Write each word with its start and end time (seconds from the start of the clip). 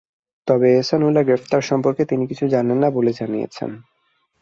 তবে 0.47 0.67
এহসান 0.73 1.01
উল্লাহ 1.03 1.23
গ্রেপ্তার 1.23 1.61
সম্পর্কে 1.61 2.03
তিনি 2.05 2.23
কিছু 2.27 2.45
জানেন 2.47 2.77
না 2.77 2.89
বলে 2.89 3.11
জানিয়েছেন। 3.13 3.69